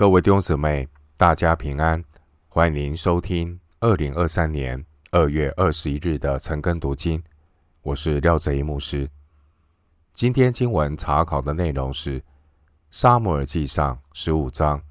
[0.00, 0.88] 各位弟兄姊妹，
[1.18, 2.02] 大家平安！
[2.48, 7.22] 欢迎收听二零二三年二月二十一日的晨更读经。
[7.82, 9.06] 我是廖哲一牧师。
[10.14, 12.18] 今天经文查考的内容是
[12.90, 14.82] 《撒母耳记上》十五章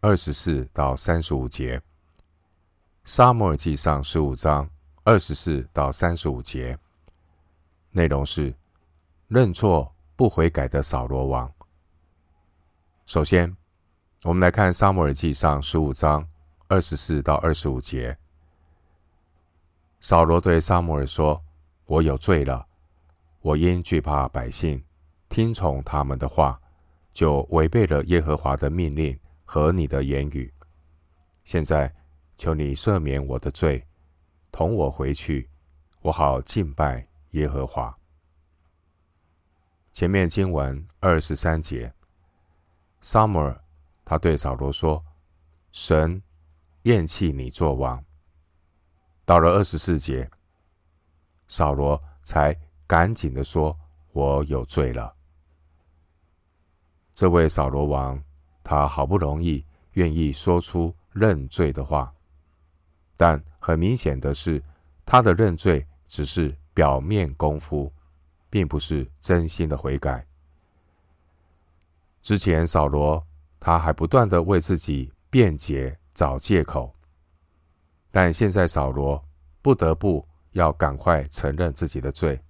[0.00, 1.76] 二十四到三十五节。
[3.04, 4.70] 《撒母耳记上》十五章
[5.02, 6.78] 二十四到三十五节
[7.90, 8.54] 内容是
[9.26, 11.52] 认错不悔改的扫罗王。
[13.06, 13.56] 首先，
[14.24, 16.24] 我们来看《撒母耳记上》十五章
[16.68, 18.16] 二十四到二十五节。
[19.98, 21.42] 扫罗对撒母耳说
[21.86, 22.64] ：“我有罪了，
[23.40, 24.84] 我因惧怕百姓，
[25.28, 26.60] 听从他们的话，
[27.12, 30.54] 就违背了耶和华的命令和你的言语。
[31.42, 31.92] 现在
[32.36, 33.84] 求你赦免我的罪，
[34.52, 35.50] 同我回去，
[36.00, 37.98] 我好敬拜耶和华。”
[39.92, 41.92] 前面经文二十三节，
[43.00, 43.61] 撒母耳。
[44.04, 45.02] 他对扫罗说
[45.72, 46.20] ：“神
[46.82, 48.04] 厌弃你做王。”
[49.24, 50.28] 到了二十四节，
[51.46, 52.54] 扫罗才
[52.86, 53.78] 赶紧的说
[54.12, 55.14] ：“我有罪了。”
[57.14, 58.22] 这位扫罗王，
[58.64, 62.12] 他好不容易愿意说出认罪的话，
[63.16, 64.62] 但很明显的是，
[65.06, 67.90] 他的认罪只是表面功夫，
[68.50, 70.26] 并不是真心的悔改。
[72.20, 73.24] 之前扫罗。
[73.64, 76.92] 他还不断的为自己辩解、找借口，
[78.10, 79.24] 但现在扫罗
[79.62, 82.42] 不得不要赶快承认自己的罪。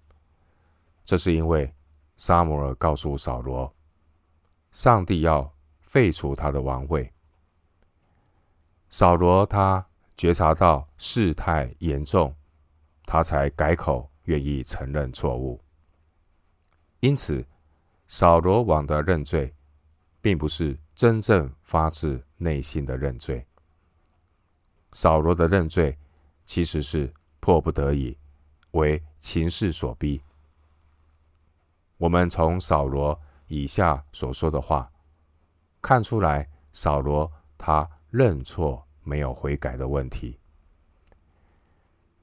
[1.04, 1.70] 这是因为
[2.16, 3.70] 撒母耳告诉扫罗，
[4.70, 7.12] 上帝要废除他的王位。
[8.88, 12.34] 扫罗他觉察到事态严重，
[13.04, 15.62] 他才改口，愿意承认错误。
[17.00, 17.44] 因此，
[18.08, 19.54] 扫罗王的认罪，
[20.22, 20.74] 并不是。
[21.02, 23.44] 真正发自内心的认罪，
[24.92, 25.98] 扫罗的认罪
[26.44, 28.16] 其实是迫不得已，
[28.70, 30.22] 为情势所逼。
[31.96, 34.88] 我们从扫罗以下所说的话
[35.80, 37.28] 看出来，扫罗
[37.58, 40.38] 他认错没有悔改的问题。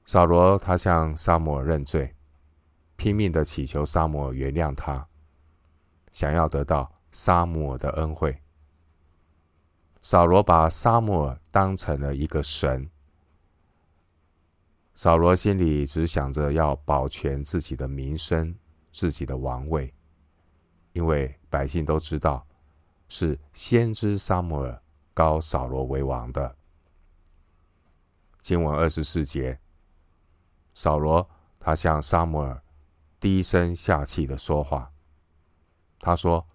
[0.06, 2.14] 扫罗他向撒母耳认罪，
[2.96, 5.06] 拼命的祈求撒母耳原谅他，
[6.12, 8.34] 想要得到撒母耳的恩惠。
[10.00, 12.88] 扫罗把撒母耳当成了一个神。
[14.94, 18.54] 扫罗心里只想着要保全自己的名声、
[18.90, 19.92] 自己的王位，
[20.92, 22.46] 因为百姓都知道
[23.08, 26.56] 是先知撒母耳膏扫罗为王的。
[28.40, 29.58] 经文二十四节，
[30.74, 31.28] 扫罗
[31.58, 32.62] 他向撒母耳
[33.18, 34.90] 低声下气的说话，
[35.98, 36.46] 他说。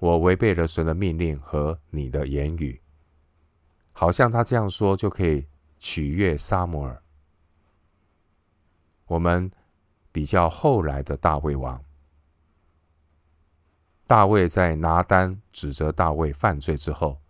[0.00, 2.80] 我违背了神的命令和你的言语，
[3.92, 5.46] 好像他这样说就可以
[5.78, 7.02] 取悦撒母耳。
[9.04, 9.50] 我们
[10.10, 11.84] 比较后来的大卫王，
[14.06, 17.20] 大卫在拿单指责大卫犯罪之后，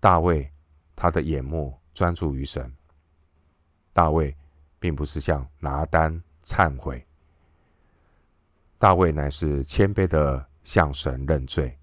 [0.00, 0.50] 大卫
[0.96, 2.74] 他的眼目专注于神。
[3.92, 4.34] 大卫
[4.78, 7.06] 并不是向拿单忏悔，
[8.78, 10.48] 大卫乃是谦卑的。
[10.62, 11.78] 向神认罪。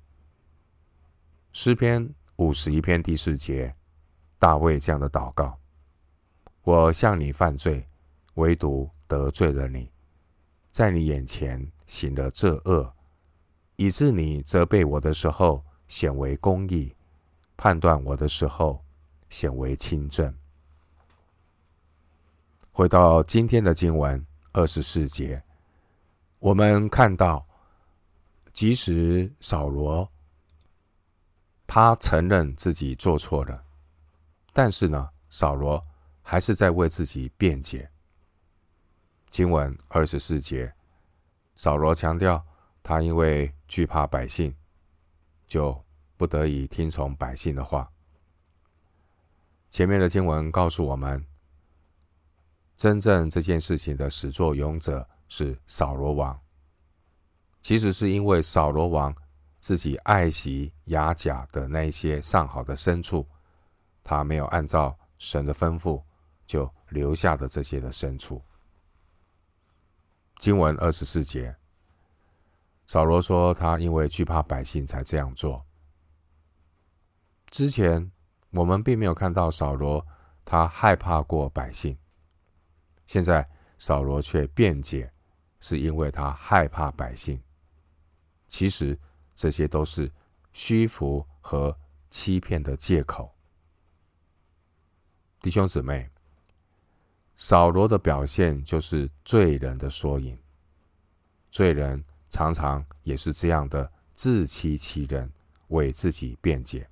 [1.52, 3.76] 诗篇五十一篇第四节，
[4.38, 5.58] 大卫这样的祷告
[6.64, 7.86] ：“我向你犯罪，
[8.36, 9.92] 唯独得罪了你，
[10.72, 12.94] 在你眼前行了这恶，
[13.76, 16.96] 以致你责备我的时候显为公义，
[17.58, 18.86] 判断我的时候
[19.30, 20.34] 显为清正。”
[22.72, 25.44] 回到今天的经文二十四节，
[26.40, 27.49] 我们看到。
[28.60, 30.12] 即使扫罗
[31.66, 33.64] 他承认自己做错了，
[34.52, 35.82] 但是呢，扫罗
[36.22, 37.90] 还是在为自己辩解。
[39.30, 40.74] 经文二十四节，
[41.56, 42.46] 扫罗强调
[42.84, 44.54] 他因为惧怕百姓，
[45.48, 45.82] 就
[46.18, 47.90] 不得已听从百姓的话。
[49.70, 51.26] 前面的经文告诉我们，
[52.76, 56.38] 真正这件事情的始作俑者是扫罗王。
[57.62, 59.16] 其实是因为扫罗王
[59.60, 63.28] 自己爱惜亚甲的那些上好的牲畜，
[64.04, 66.02] 他没有按照神的吩咐，
[66.46, 68.42] 就留下的这些的牲畜。
[70.40, 71.56] 经文二十四节，
[72.88, 75.66] 扫罗说他因为惧怕百姓才这样做。
[77.50, 78.10] 之前
[78.52, 80.08] 我们并没有看到扫罗
[80.46, 81.98] 他害怕过百姓，
[83.06, 83.48] 现在
[83.78, 85.12] 扫罗却辩解，
[85.60, 87.40] 是因为他害怕百姓。
[88.50, 89.00] 其实
[89.34, 90.12] 这些都是
[90.52, 91.74] 虚浮和
[92.10, 93.34] 欺骗的借口。
[95.40, 96.10] 弟兄姊妹，
[97.36, 100.38] 扫罗的表现就是罪人的缩影。
[101.50, 105.32] 罪人常常也是这样的自欺欺人，
[105.70, 106.90] 为自己辩解。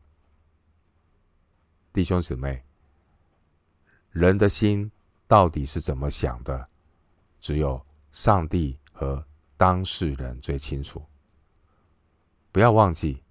[1.92, 2.64] 弟兄姊妹，
[4.12, 4.90] 人的心
[5.28, 6.70] 到底是怎么想的？
[7.40, 9.24] 只有上帝和
[9.58, 11.04] 当事人最清楚。
[12.58, 13.22] 不要忘记，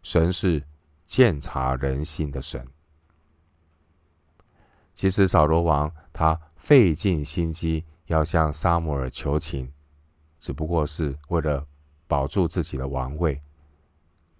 [0.00, 0.64] 神是
[1.04, 2.66] 鉴察人心的神。
[4.94, 9.70] 其实扫罗王他费尽心机要向撒母耳求情，
[10.38, 11.66] 只不过是为了
[12.06, 13.38] 保住自己的王位，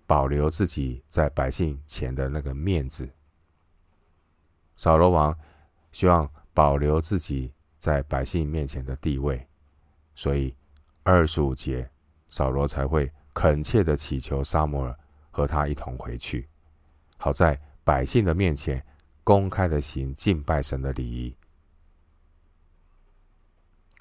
[0.06, 3.06] 保留自己在百姓前的那个面子。
[4.78, 5.38] 扫罗王
[5.92, 9.46] 希望保留自己在百姓面前的地位，
[10.14, 10.56] 所以
[11.02, 11.86] 二十五节
[12.30, 14.98] 扫罗才会恳切的祈求沙摩尔
[15.30, 16.48] 和他一同回去，
[17.18, 18.82] 好在百姓的面前
[19.22, 21.36] 公开的行敬拜神的礼仪。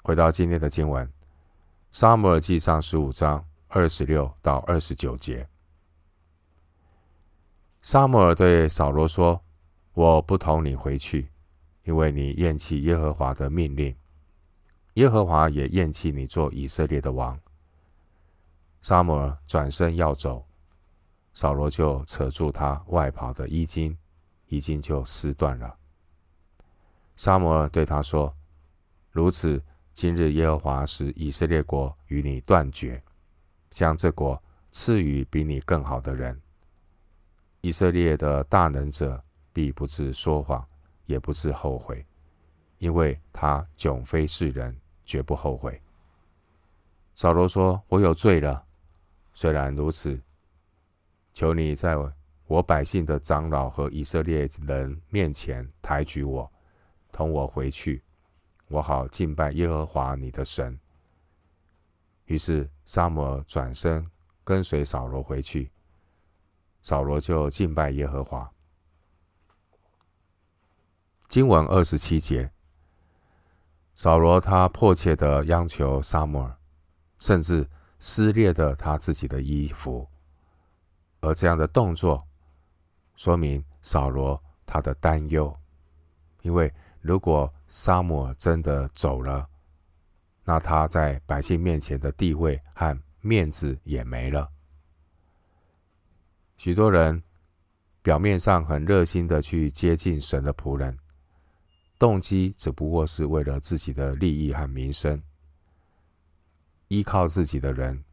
[0.02, 1.06] 回到今天的经文，
[1.90, 5.46] 《沙摩尔记上》十五章二十六到二十九节，
[7.82, 9.38] 沙摩尔对扫罗说。
[9.92, 11.28] 我不同你回去，
[11.84, 13.94] 因为你厌弃耶和华的命令，
[14.94, 17.38] 耶和华也厌弃你做以色列的王。
[18.86, 20.46] 撒母耳转身要走，
[21.32, 23.98] 扫罗就扯住他外袍的衣襟，
[24.46, 25.76] 衣襟就撕断了。
[27.16, 28.32] 撒母耳对他说
[29.10, 29.60] ：“如此，
[29.92, 33.02] 今日耶和华使以色列国与你断绝，
[33.70, 34.40] 将这国
[34.70, 36.40] 赐予比你更好的人。
[37.62, 39.20] 以色列的大能者。”
[39.52, 40.64] 必不致说谎，
[41.06, 42.06] 也不致后悔，
[42.78, 45.82] 因为他迥非世人，绝不后悔。
[47.14, 48.65] 扫罗说：“我有罪了。
[49.36, 50.18] 虽然如此，
[51.34, 51.94] 求你在
[52.46, 56.50] 我百姓的长老和以色列人面前抬举我，
[57.12, 58.02] 同我回去，
[58.68, 60.80] 我好敬拜耶和华你的神。”
[62.24, 64.02] 于是撒母耳转身
[64.42, 65.70] 跟随扫罗回去，
[66.80, 68.50] 扫罗就敬拜耶和华。
[71.28, 72.50] 经文二十七节，
[73.94, 76.56] 扫罗他迫切的央求撒母耳，
[77.18, 77.68] 甚至
[77.98, 80.06] 撕裂的他自己的衣服，
[81.20, 82.22] 而这样的动作
[83.16, 85.54] 说明扫罗他的担忧，
[86.42, 89.48] 因为如果撒母耳真的走了，
[90.44, 94.48] 那他在百姓面前的地位和面子也没了。
[96.56, 97.22] 许多人
[98.02, 100.96] 表面上很热心的去接近神的仆人。
[101.98, 105.22] 动机只不过是为了自己的利益和名声。
[106.88, 108.04] 依靠自己的人，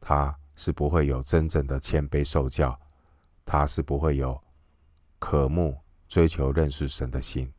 [0.00, 2.78] 他是不会有真正的谦卑受教，
[3.44, 4.40] 他是不会有
[5.18, 5.78] 渴慕
[6.08, 7.52] 追求认识神的心。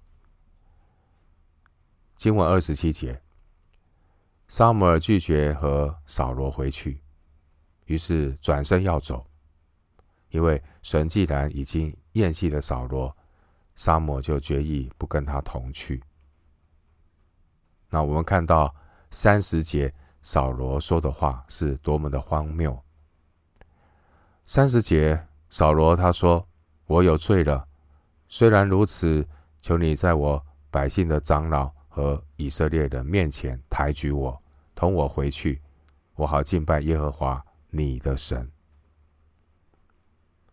[2.16, 3.22] 经文二十七节，
[4.48, 7.02] 萨姆尔拒绝和扫罗回去，
[7.86, 9.26] 于是转身要走，
[10.30, 13.16] 因为神既然已经厌弃了扫罗。
[13.78, 16.02] 萨姆就决意不跟他同去。
[17.90, 18.74] 那我们看到
[19.12, 19.94] 三十节
[20.26, 22.76] 扫罗说的话是多么的荒谬。
[24.48, 26.48] 三十节扫罗他说
[26.88, 27.68] ：“我有罪了，
[28.28, 29.24] 虽然如此，
[29.62, 34.42] 求你在我百姓的长老和以色列人面前抬举我，
[34.74, 35.62] 同我回去，
[36.16, 38.52] 我好敬拜耶和华你的神。”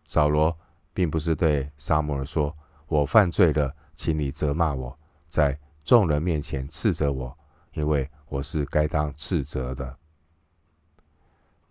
[0.05, 0.55] 扫罗
[0.93, 2.55] 并不是对撒母耳说。
[2.88, 4.99] 我犯罪了，请你责骂我，
[5.29, 7.35] 在众人面前斥责我，
[7.73, 9.97] 因为我是该当斥责的。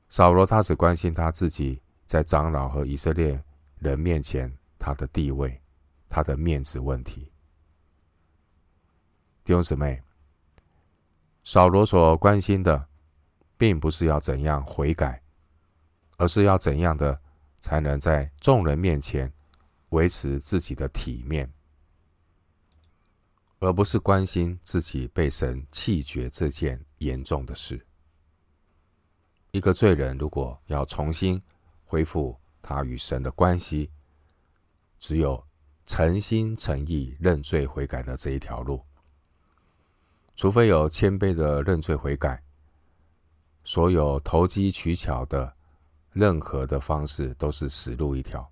[0.10, 3.42] 扫罗他只关心他自己在长老和以色列
[3.80, 5.62] 人面前他的地位、
[6.10, 7.32] 他的面子问题。
[9.44, 10.02] 弟兄姊妹，
[11.44, 12.88] 扫罗所关心的，
[13.58, 15.22] 并不是要怎样悔改，
[16.18, 17.20] 而是要怎样的
[17.60, 19.32] 才能在众人面前。
[19.92, 21.52] 维持自己的体面，
[23.62, 27.80] 而不是关心自己被神弃绝这件严重的事。
[29.52, 31.40] 一个罪人如果要重新
[31.86, 33.92] 恢复他与神的关系，
[34.98, 35.44] 只有
[35.86, 38.84] 诚心诚意认罪悔改的这一条路。
[40.36, 42.42] 除非有谦卑的认罪悔改，
[43.64, 45.56] 所有投机取巧的
[46.14, 48.52] 任何的方式都是死路一条。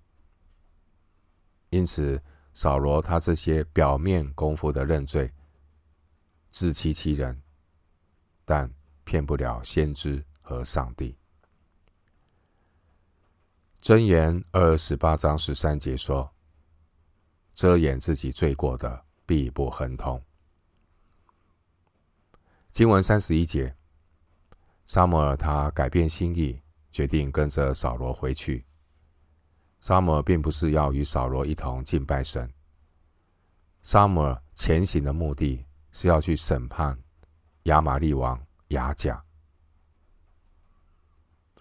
[1.70, 5.32] 因此，扫罗他这些表面功夫的认罪，
[6.50, 7.40] 自欺欺人，
[8.44, 8.70] 但
[9.04, 11.16] 骗不了先知和上帝。
[13.80, 16.30] 箴言二十八章十三节说
[17.54, 20.22] ：“遮掩自己罪过的，必不亨通。”
[22.70, 23.74] 经文三十一节，
[24.84, 26.60] 撒母耳他改变心意，
[26.92, 28.64] 决定跟着扫罗回去。
[29.80, 32.52] 撒母耳并不是要与扫罗一同敬拜神。
[33.82, 36.98] 撒母耳前行的目的是要去审判
[37.64, 39.22] 亚玛利王亚甲。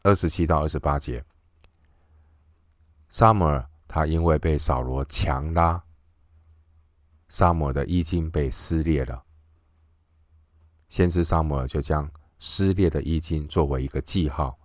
[0.03, 1.23] 二十七到二十八节，
[3.09, 5.81] 撒母尔他因为被扫罗强拉，
[7.27, 9.23] 撒母耳的衣襟被撕裂了。
[10.89, 14.57] 先知撒母耳就将撕裂的衣襟作为一个记号，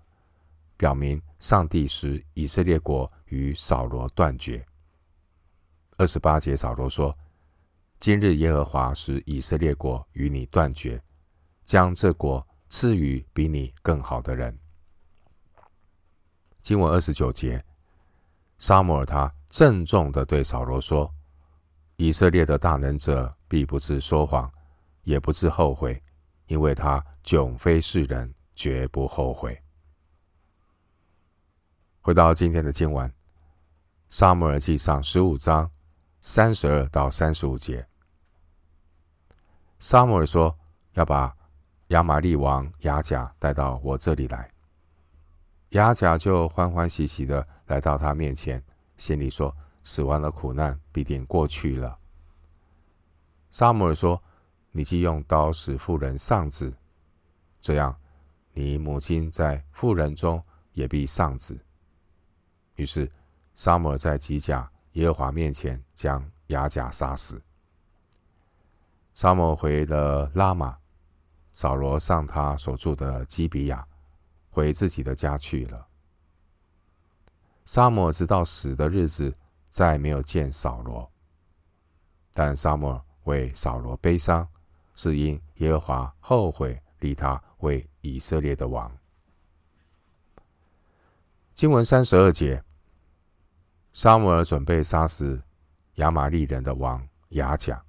[0.77, 4.65] 表明上帝使以色列国与扫罗断绝。
[5.97, 7.17] 二十八节，扫罗说
[7.99, 11.03] ：“今日耶和华使以色列国与你断绝，
[11.65, 14.57] 将这国赐予比你更好的人。”
[16.63, 17.63] 经文二十九节，
[18.59, 21.13] 沙摩尔他郑重地对扫罗说
[21.97, 24.51] ：“以色列的大能者必不致说谎，
[25.03, 26.01] 也不致后悔。”
[26.47, 29.59] 因为他迥非世人，绝不后悔。
[32.03, 33.09] 回到今天的经文，
[34.17, 35.69] 《撒母耳记上》十五章
[36.21, 37.85] 三十二到三十五节，
[39.81, 40.57] 撒母耳说
[40.95, 41.37] ：“要把
[41.89, 44.49] 亚玛利王亚甲带到我这里来。”
[45.71, 48.63] 亚甲就欢欢喜喜的来到他面前，
[48.97, 49.53] 心里说
[49.83, 51.99] ：“死亡的苦难必定过去了。”
[53.51, 54.23] 撒母耳说。
[54.71, 56.73] 你既用刀使妇人丧子，
[57.61, 57.97] 这样，
[58.53, 60.41] 你母亲在妇人中
[60.73, 61.59] 也必丧子。
[62.75, 63.09] 于是，
[63.55, 67.41] 撒母耳在吉甲耶和华面前将亚甲杀死。
[69.13, 70.77] 沙摩回了拉玛，
[71.53, 73.87] 扫罗上他所住的基比亚，
[74.51, 75.87] 回自己的家去了。
[77.65, 79.33] 撒母耳直到死的日子，
[79.69, 81.11] 再没有见扫罗。
[82.33, 84.47] 但撒母耳为扫罗悲伤。
[84.97, 88.97] 是因耶和华后悔立他为以色列的王。
[91.53, 92.63] 经文三十二节，
[93.95, 95.41] 撒母耳准备杀死
[95.95, 97.83] 亚玛力人的王亚甲。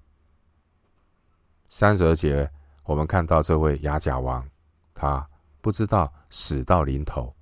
[1.67, 2.49] 三十二节，
[2.85, 4.47] 我们看到这位亚甲王，
[4.93, 5.27] 他
[5.59, 7.35] 不知道死到临头，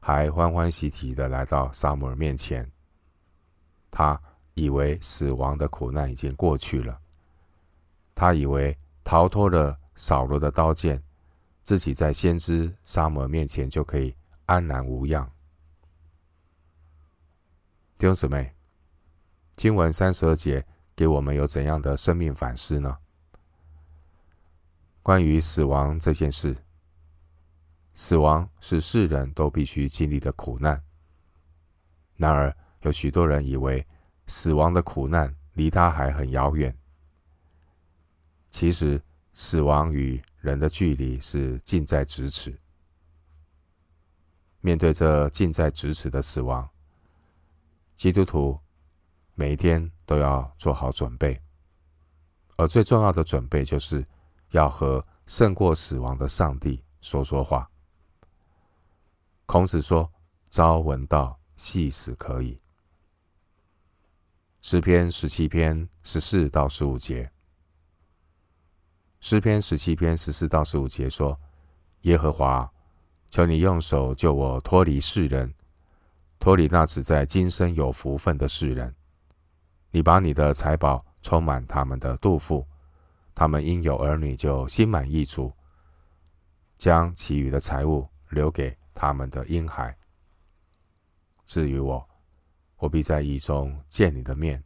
[0.00, 2.68] 还欢欢喜喜的来到撒母耳面前。
[3.92, 4.20] 他
[4.54, 6.98] 以为死亡的苦难已经过去了，
[8.16, 8.76] 他以为。
[9.04, 11.02] 逃脱了扫罗的刀剑，
[11.62, 15.26] 自己在先知撒母耳面前就可以安然无恙。
[17.98, 18.54] 弟兄姊妹，
[19.56, 20.64] 经文三十二节
[20.94, 22.96] 给我们有怎样的生命反思呢？
[25.02, 26.56] 关于死亡这件事，
[27.94, 30.80] 死亡是世人都必须经历的苦难。
[32.14, 33.84] 然而，有许多人以为
[34.28, 36.72] 死亡的苦难离他还很遥远。
[38.48, 39.02] 其实，
[39.32, 42.56] 死亡与人的距离是近在咫尺。
[44.60, 46.68] 面对这近在咫尺的死亡，
[47.98, 48.56] 基督徒
[49.34, 51.42] 每一天都要做好准备，
[52.56, 54.06] 而最重要的准备就是
[54.50, 57.68] 要和胜过死亡的上帝说说话。
[59.46, 60.08] 孔子说
[60.48, 62.60] ：“朝闻道，夕死可矣。”
[64.62, 67.28] 诗篇十七篇十四到十五节。
[69.18, 71.36] 诗篇十七篇十四到十五节说
[72.02, 72.70] ：“耶和华，
[73.28, 75.52] 求你用手救我脱离世人，
[76.38, 78.94] 脱离那只在今生有福分的世人。
[79.90, 82.66] 你把你的财宝充满他们的肚腹，
[83.34, 85.52] 他们因有儿女就心满意足，
[86.76, 89.96] 将其余的财物留给他们的婴孩。
[91.44, 92.08] 至于我，
[92.76, 94.62] 我必在义中见你的面。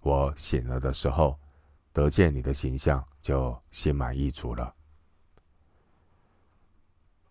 [0.00, 1.38] 我醒了的时候，
[1.92, 4.74] 得见你的形象。”就心满意足了。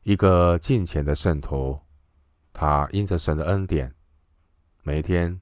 [0.03, 1.77] 一个敬虔的圣徒，
[2.53, 3.93] 他因着神的恩典，
[4.83, 5.39] 每一天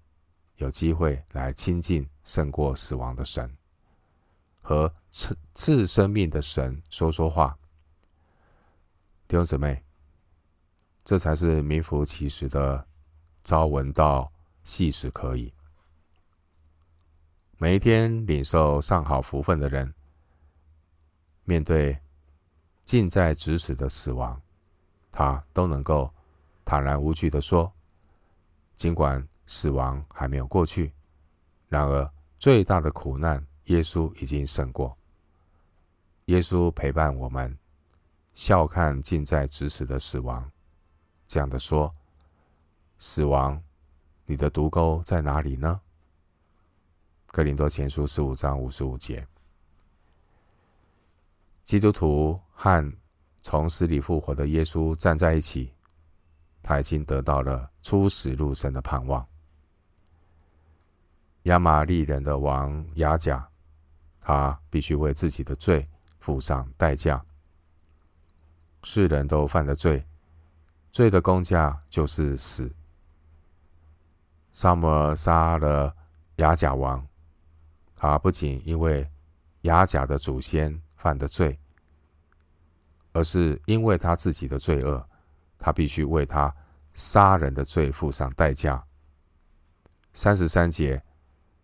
[0.57, 3.57] 有机会来亲近胜过死亡的神，
[4.61, 7.57] 和赐赐生命的神说说话。
[9.27, 9.83] 弟兄姊妹，
[11.03, 12.85] 这才是名副其实的
[13.43, 14.31] 朝闻道，
[14.63, 15.53] 夕死可矣。
[17.57, 19.93] 每一天领受上好福分的人。
[21.43, 21.97] 面对
[22.83, 24.39] 近在咫尺的死亡，
[25.11, 26.13] 他都能够
[26.69, 27.73] 坦然无惧地说
[28.77, 30.93] ：“尽管死亡还没有过去，
[31.67, 32.07] 然而
[32.37, 34.95] 最大的苦难，耶稣已经胜过。
[36.25, 37.57] 耶稣陪伴我们，
[38.35, 40.47] 笑看近在咫尺的死亡。
[41.25, 41.91] 这样的说，
[42.99, 43.59] 死亡，
[44.27, 45.81] 你的毒钩在哪里呢？
[47.31, 49.25] 格林多前书十五章五十五节。
[51.65, 52.93] 基督徒和
[53.41, 55.73] 从死里复活的耶稣站在一起，
[56.69, 59.25] 他已经得到了出死入生的盼望。
[61.45, 63.43] 亚玛力人的王亚甲，
[64.19, 67.19] 他必须为自己的罪付上代价。
[68.83, 70.05] 世人都犯了罪，
[70.91, 72.71] 罪的工价就是死。
[74.51, 75.91] 撒母耳杀了
[76.35, 77.03] 亚甲王，
[77.95, 79.09] 他不仅因为
[79.61, 80.79] 亚甲的祖先。
[80.97, 81.57] 犯的罪，
[83.13, 85.08] 而是因为他自己的罪恶，
[85.59, 86.51] 他必须为他
[86.95, 88.83] 杀人的罪付上代价。
[90.13, 90.99] 三十三节，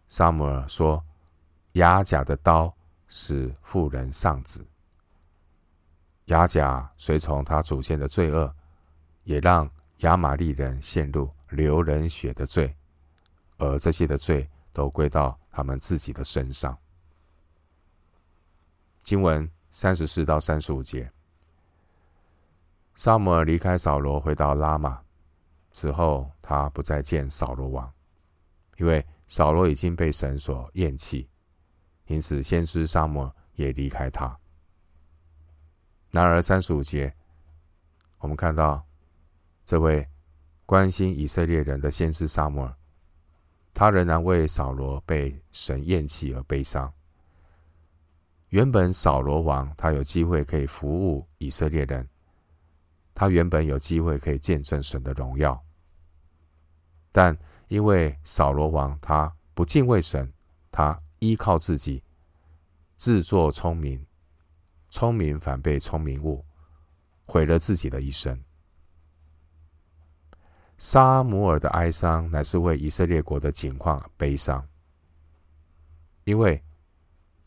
[0.07, 1.03] 撒母耳说
[1.73, 2.71] ：“亚甲的刀
[3.07, 4.63] 使妇人丧子。”
[6.25, 8.53] 亚甲随从他祖先的罪恶，
[9.23, 12.75] 也让亚玛力人陷入流人血的罪，
[13.57, 16.77] 而这些的罪都归到他们自己的身上。
[19.03, 21.11] 经文三十四到三十五节，
[22.95, 25.01] 撒母耳离开扫罗，回到拉玛。
[25.71, 27.91] 此后，他不再见扫罗王，
[28.77, 31.29] 因为扫罗已经被神所厌弃，
[32.05, 34.37] 因此先知撒母耳也离开他。
[36.11, 37.13] 然而，三十五节，
[38.19, 38.81] 我们看到
[39.65, 40.07] 这位
[40.65, 42.73] 关心以色列人的先知撒母耳，
[43.73, 46.93] 他仍然为扫罗被神厌弃而悲伤。
[48.49, 52.07] 原本扫罗王他有机会可以服务以色列人，
[53.15, 55.60] 他原本有机会可以见证神的荣耀，
[57.12, 57.36] 但
[57.69, 60.31] 因为扫罗王他不敬畏神，
[60.69, 62.03] 他依靠自己，
[62.95, 64.05] 自作聪明，
[64.89, 66.45] 聪明反被聪明误，
[67.25, 68.39] 毁了自己的一生。
[70.77, 74.67] 撒母耳的哀伤乃是为以色列国的景况悲伤，
[76.25, 76.62] 因为。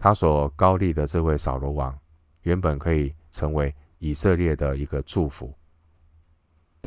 [0.00, 1.98] 他所高立的这位扫罗王，
[2.42, 5.52] 原本可以成为以色列的一个祝福，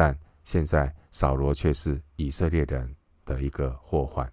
[0.02, 4.28] 但现在扫罗却是以色列人的一个祸患。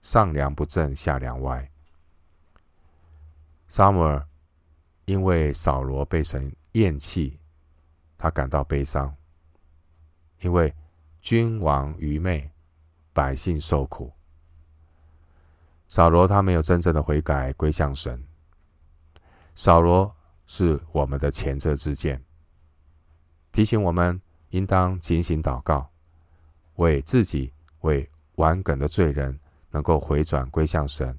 [0.00, 1.70] 上梁不正下梁歪。
[3.68, 4.26] 撒母耳
[5.04, 7.38] 因为扫罗被神厌弃，
[8.16, 9.14] 他感到悲伤，
[10.40, 10.74] 因为
[11.20, 12.50] 君王愚昧，
[13.12, 14.10] 百姓受苦。
[15.86, 18.24] 扫罗他没有真正的悔改归向神。
[19.54, 20.10] 扫罗
[20.46, 22.24] 是我们的前车之鉴，
[23.52, 24.18] 提醒我们
[24.50, 25.90] 应当警醒祷告，
[26.76, 29.38] 为自己、为顽梗的罪人
[29.70, 31.18] 能够回转归向神，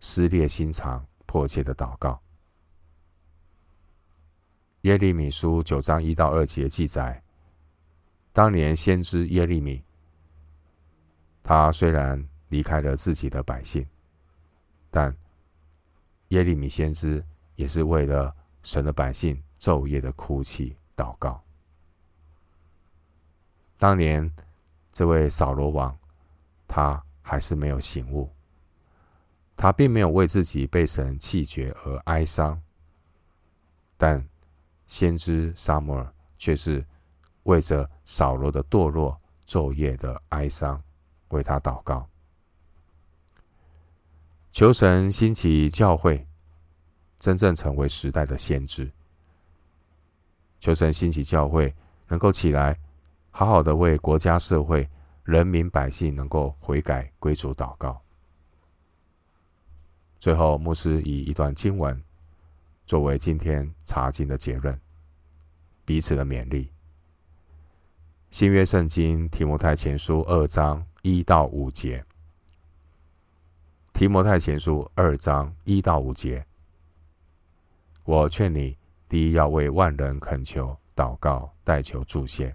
[0.00, 2.20] 撕裂心肠，迫切的祷告。
[4.82, 7.22] 耶利米书九章一到二节记载，
[8.32, 9.82] 当年先知耶利米，
[11.42, 13.84] 他虽然离开了自己的百姓。
[14.90, 15.14] 但
[16.28, 17.24] 耶利米先知
[17.56, 21.42] 也是为了神的百姓昼夜的哭泣祷告。
[23.78, 24.30] 当年
[24.92, 25.96] 这位扫罗王，
[26.66, 28.30] 他还是没有醒悟，
[29.54, 32.60] 他并没有为自己被神弃绝而哀伤，
[33.96, 34.26] 但
[34.86, 36.84] 先知撒母耳却是
[37.42, 40.82] 为着扫罗的堕落昼夜的哀伤，
[41.28, 42.08] 为他祷告。
[44.52, 46.26] 求神兴起教会，
[47.18, 48.90] 真正成为时代的先知。
[50.60, 51.74] 求神兴起教会，
[52.08, 52.78] 能够起来，
[53.38, 54.88] 好好的为国家、社会、
[55.22, 58.00] 人民、百姓能够悔改归主祷告。
[60.18, 62.02] 最后，牧师以一段经文
[62.86, 64.80] 作为今天查经的结论，
[65.84, 66.72] 彼此的勉励。
[68.30, 72.02] 新约圣经提摩太前书二章一到五节。
[73.92, 76.42] 提摩太前书二章一到五节，
[78.04, 78.78] 我劝你，
[79.10, 82.50] 第一要为万人恳求、祷告、代求祝谢；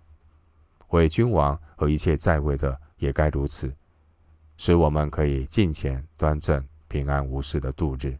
[0.92, 3.74] 为君王和一切在位的也该如此，
[4.56, 8.18] 使我们可以敬虔端正、平安无事的度日。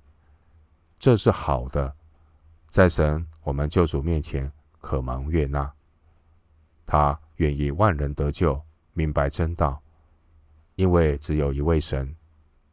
[1.00, 1.94] 这是好的，
[2.68, 5.72] 在神我们救主面前可蒙悦纳。
[6.86, 8.62] 他愿意万人得救，
[8.94, 9.82] 明白真道，
[10.76, 12.14] 因为只有一位神。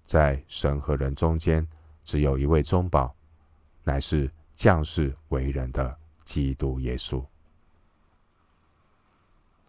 [0.05, 1.67] 在神和人中间，
[2.03, 3.15] 只有一位中保，
[3.85, 7.23] 乃是降世为人的基督耶稣。